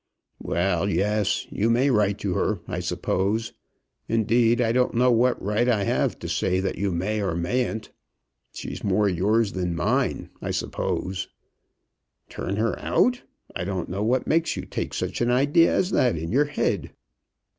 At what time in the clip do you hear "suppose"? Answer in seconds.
2.79-3.53, 10.49-11.27